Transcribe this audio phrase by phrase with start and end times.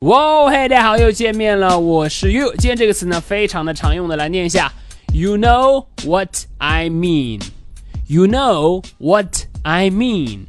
[0.00, 2.50] 哇，嘿，大家好，又见面了，我是 you。
[2.58, 4.70] 今天这个词呢，非常的常用的，来念一下。
[5.14, 7.40] You know what I mean.
[8.06, 10.48] You know what I mean.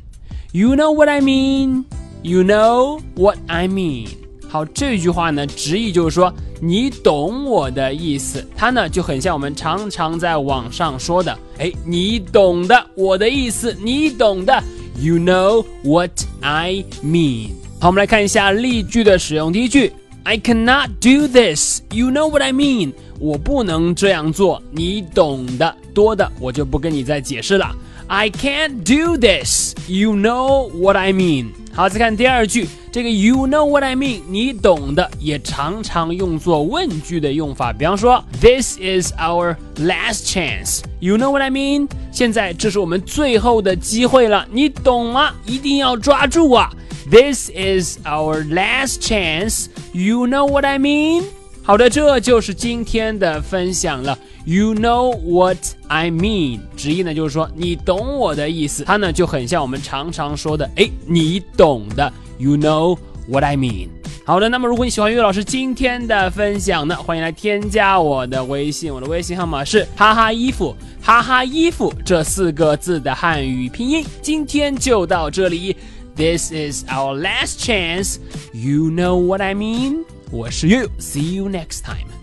[0.52, 1.86] You know what I mean.
[2.24, 4.10] You know what I mean.
[4.50, 8.46] 好，这句话呢，直译就是说你懂我的意思。
[8.54, 14.62] 它呢就很像我们常常在网上说的，哎，你懂的，我的意思，你懂的。
[15.00, 16.12] You know what
[16.42, 17.52] I mean.
[17.80, 19.54] 好，我们来看一下例句的使用。
[19.54, 21.82] 第一句，I cannot do this.
[21.92, 22.92] You know what I mean？
[23.20, 25.76] 我不能这样做，你懂的。
[25.94, 27.76] 多的我就不跟你再解释了。
[28.08, 29.76] I can't do this.
[29.88, 31.50] You know what I mean？
[31.72, 34.22] 好，再看第二句，这个 You know what I mean？
[34.28, 37.72] 你懂的也常常用作问句的用法。
[37.72, 40.80] 比方说，This is our last chance.
[41.00, 41.88] You know what I mean？
[42.12, 45.34] 现在这是我们最后的机会了，你懂吗？
[45.46, 46.72] 一定要抓住啊
[47.10, 49.68] ！This is our last chance.
[49.94, 51.24] You know what I mean?
[51.64, 54.18] 好的，这就是今天的分享了。
[54.46, 56.62] You know what I mean？
[56.78, 58.86] 直译呢就是说你懂我的意思。
[58.86, 62.12] 它呢就很像我们常常说的，哎，你懂的。
[62.38, 63.90] You know what I mean？
[64.24, 74.06] 好的，那么如果你喜欢岳老师今天的分享呢，欢迎来添加我的微信，我的微信号码是哈哈衣服，哈哈衣服这四个字的汉语拼音。
[74.22, 75.76] 今天就到这里。
[76.18, 78.20] This is our last chance.
[78.52, 80.04] You know what I mean?
[80.32, 80.90] 我是 You.
[80.98, 82.17] See you next time.